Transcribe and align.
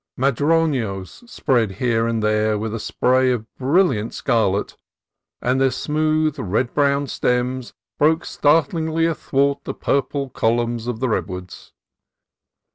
Madronos 0.17 1.29
spread 1.29 1.73
here 1.73 2.07
and 2.07 2.23
there 2.23 2.55
a 2.63 2.79
spray 2.79 3.31
of 3.31 3.45
brilliant 3.57 4.15
scarlet, 4.15 4.75
and 5.43 5.61
their 5.61 5.69
smooth 5.69 6.39
red 6.39 6.73
brown 6.73 7.05
stems 7.05 7.75
broke 7.99 8.25
startlingly 8.25 9.05
athwart 9.05 9.63
the 9.63 9.75
purple 9.75 10.31
columns 10.31 10.87
of 10.87 11.01
the 11.01 11.07
redwoods. 11.09 11.73